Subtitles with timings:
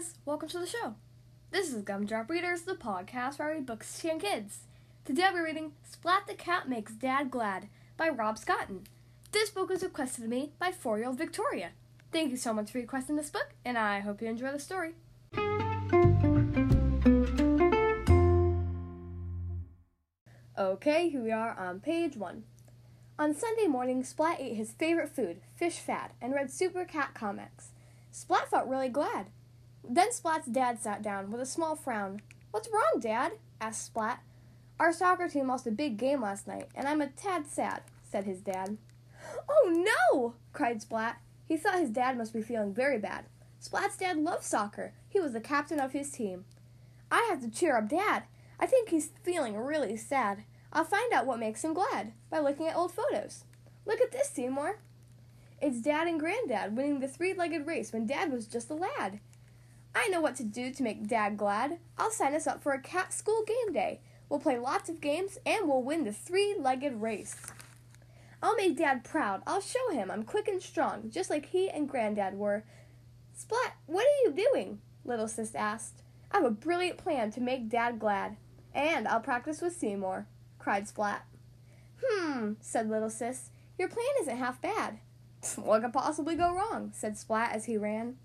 [0.00, 0.94] guys, welcome to the show.
[1.50, 4.60] This is Gumdrop Readers, the podcast where I read books to young kids.
[5.04, 8.84] Today I'll be reading Splat the Cat Makes Dad Glad by Rob Scotton.
[9.32, 11.72] This book was requested to me by four year old Victoria.
[12.12, 14.94] Thank you so much for requesting this book, and I hope you enjoy the story.
[20.58, 22.44] Okay, here we are on page one.
[23.18, 27.72] On Sunday morning, Splat ate his favorite food, fish fat, and read Super Cat comics.
[28.10, 29.26] Splat felt really glad.
[29.88, 32.22] Then Splat's dad sat down with a small frown.
[32.50, 33.32] What's wrong, Dad?
[33.60, 34.22] asked Splat.
[34.78, 38.24] Our soccer team lost a big game last night, and I'm a tad sad, said
[38.24, 38.78] his dad.
[39.48, 40.34] Oh no!
[40.52, 41.20] cried Splat.
[41.46, 43.26] He thought his dad must be feeling very bad.
[43.60, 44.94] Splat's dad loved soccer.
[45.08, 46.44] He was the captain of his team.
[47.10, 48.22] I have to cheer up Dad.
[48.58, 50.44] I think he's feeling really sad.
[50.72, 53.44] I'll find out what makes him glad by looking at old photos.
[53.84, 54.78] Look at this, Seymour.
[55.60, 59.20] It's Dad and Granddad winning the three legged race when Dad was just a lad.
[59.94, 61.78] I know what to do to make Dad glad.
[61.98, 64.00] I'll sign us up for a cat school game day.
[64.28, 67.36] We'll play lots of games and we'll win the three legged race.
[68.42, 69.42] I'll make Dad proud.
[69.46, 72.64] I'll show him I'm quick and strong, just like he and Granddad were.
[73.34, 74.80] Splat, what are you doing?
[75.04, 76.02] Little Sis asked.
[76.30, 78.36] I have a brilliant plan to make Dad glad.
[78.72, 80.26] And I'll practice with Seymour,
[80.58, 81.26] cried Splat.
[82.02, 83.50] Hmm, said Little Sis.
[83.78, 85.00] Your plan isn't half bad.
[85.56, 86.92] what could possibly go wrong?
[86.94, 88.16] said Splat as he ran.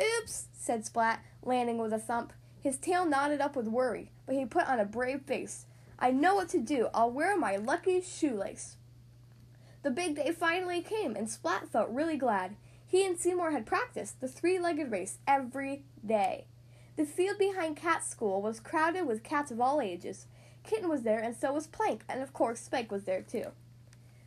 [0.00, 2.32] Oops, said Splat, landing with a thump.
[2.60, 5.66] His tail knotted up with worry, but he put on a brave face.
[5.98, 6.88] I know what to do.
[6.92, 8.76] I'll wear my lucky shoelace.
[9.82, 12.56] The big day finally came, and Splat felt really glad.
[12.86, 16.46] He and Seymour had practiced the three legged race every day.
[16.96, 20.26] The field behind Cat School was crowded with cats of all ages.
[20.64, 23.52] Kitten was there, and so was Plank, and of course Spike was there too.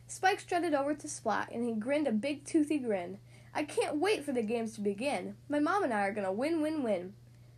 [0.06, 3.18] Spike strutted over to Splat, and he grinned a big toothy grin.
[3.54, 5.36] I can't wait for the games to begin.
[5.48, 7.14] My mom and I are gonna win, win, win.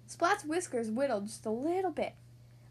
[0.06, 2.14] Splat's whiskers whittled just a little bit.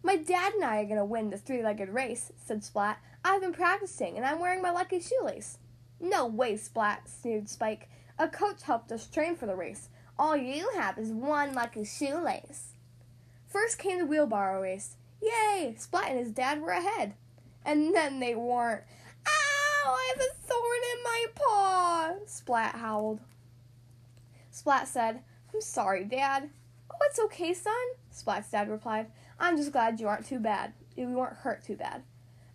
[0.04, 3.00] My dad and I are gonna win the three legged race, said Splat.
[3.24, 5.59] I've been practicing, and I'm wearing my lucky shoelace.
[6.00, 7.88] No way, Splat, sneered Spike.
[8.18, 9.90] A coach helped us train for the race.
[10.18, 12.74] All you have is one lucky shoelace.
[13.48, 14.96] First came the wheelbarrow race.
[15.22, 15.76] Yay!
[15.78, 17.14] Splat and his dad were ahead.
[17.64, 18.84] And then they weren't.
[19.28, 19.94] Ow!
[19.94, 21.51] I have a thorn in my paw!
[22.26, 23.20] Splat howled.
[24.50, 25.22] Splat said,
[25.54, 26.50] I'm sorry, Dad.
[26.92, 27.74] Oh, it's okay, son,
[28.12, 29.08] Splat's dad replied.
[29.40, 30.74] I'm just glad you aren't too bad.
[30.96, 32.04] You weren't hurt too bad.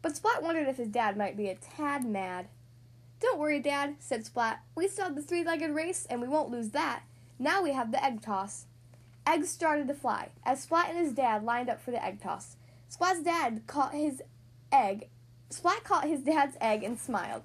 [0.02, 2.48] But Splat wondered if his dad might be a tad mad.
[3.18, 4.60] Don't worry, Dad, said Splat.
[4.74, 7.02] We still have the three legged race, and we won't lose that.
[7.38, 8.66] Now we have the egg toss.
[9.26, 12.56] Eggs started to fly as Splat and his dad lined up for the egg toss.
[12.88, 14.22] Splat's dad caught his
[14.70, 15.08] egg.
[15.50, 17.42] Splat caught his dad's egg and smiled.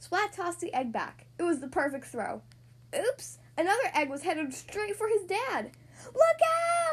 [0.00, 1.26] Splat tossed the egg back.
[1.38, 2.40] It was the perfect throw.
[2.98, 3.38] Oops!
[3.56, 5.70] Another egg was headed straight for his dad.
[6.06, 6.40] Look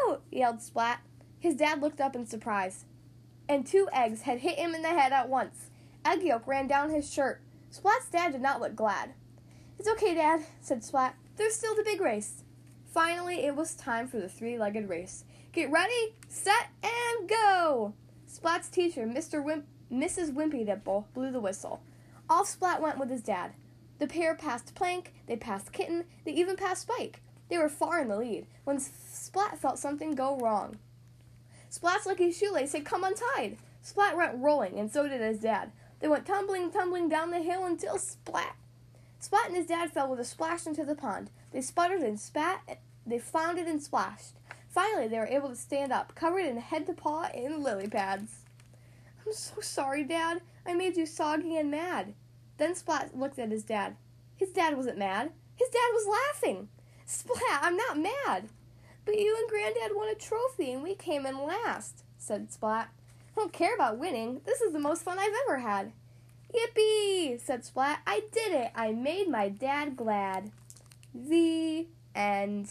[0.06, 0.22] out!
[0.30, 1.00] yelled Splat.
[1.40, 2.84] His dad looked up in surprise.
[3.48, 5.70] And two eggs had hit him in the head at once.
[6.06, 7.42] Egg yolk ran down his shirt.
[7.72, 9.14] Splat's dad did not look glad.
[9.80, 11.16] It's okay, Dad, said Splat.
[11.38, 12.44] There's still the big race.
[12.92, 15.24] Finally, it was time for the three legged race.
[15.54, 17.94] Get ready, set, and go!
[18.28, 19.44] Splat's teacher, Mr.
[19.44, 20.34] Wimp, Mrs.
[20.34, 21.82] Wimpydimple, blew the whistle.
[22.30, 23.54] Off Splat went with his dad.
[24.00, 27.22] The pair passed Plank, they passed Kitten, they even passed Spike.
[27.50, 30.78] They were far in the lead when Splat felt something go wrong.
[31.70, 33.58] Splat's lucky shoelace had come untied.
[33.82, 35.72] Splat went rolling, and so did his dad.
[36.00, 38.56] They went tumbling, tumbling down the hill until splat.
[39.20, 41.32] Splat and his dad fell with a splash into the pond.
[41.52, 44.34] They sputtered and spat, they floundered and splashed.
[44.70, 48.44] Finally, they were able to stand up, covered in head to paw in lily pads.
[49.28, 50.40] I'm so sorry, Dad.
[50.66, 52.14] I made you soggy and mad.
[52.58, 53.98] Then Splat looked at his dad.
[54.38, 55.32] His dad wasn't mad.
[55.58, 56.70] His dad was laughing.
[57.06, 58.48] Splat, I'm not mad.
[59.04, 62.88] But you and Granddad won a trophy and we came in last, said Splat.
[63.36, 64.40] I don't care about winning.
[64.46, 65.92] This is the most fun I've ever had.
[66.54, 67.38] Yippee!
[67.42, 68.00] said Splat.
[68.08, 68.72] I did it.
[68.76, 70.52] I made my dad glad.
[71.14, 71.86] The
[72.16, 72.70] end.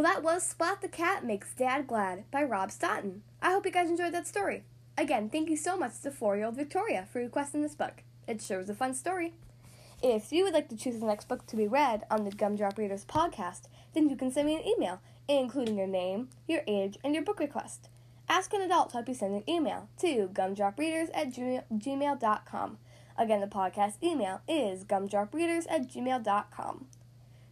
[0.00, 3.20] Well, that was Splat the Cat Makes Dad Glad by Rob Scotton.
[3.42, 4.64] I hope you guys enjoyed that story.
[4.96, 8.02] Again, thank you so much to four year old Victoria for requesting this book.
[8.26, 9.34] It sure was a fun story.
[10.02, 12.78] If you would like to choose the next book to be read on the Gumdrop
[12.78, 17.14] Readers podcast, then you can send me an email, including your name, your age, and
[17.14, 17.90] your book request.
[18.26, 22.78] Ask an adult to help you send an email to gumdropreaders at gmail.com.
[23.18, 26.86] Again, the podcast email is gumdropreaders at gmail.com.